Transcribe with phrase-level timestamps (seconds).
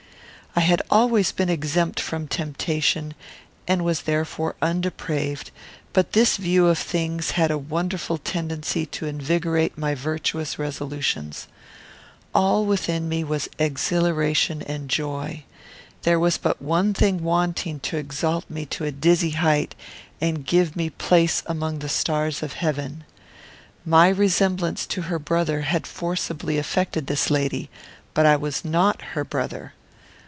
[0.53, 3.13] I had always been exempt from temptation,
[3.69, 5.49] and was therefore undepraved;
[5.93, 11.47] but this view of things had a wonderful tendency to invigorate my virtuous resolutions.
[12.35, 15.45] All within me was exhilaration and joy.
[16.01, 19.73] There was but one thing wanting to exalt me to a dizzy height
[20.19, 23.05] and give me place among the stars of heaven.
[23.85, 27.69] My resemblance to her brother had forcibly affected this lady;
[28.13, 29.73] but I was not her brother.